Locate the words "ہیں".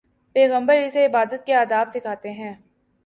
2.31-2.53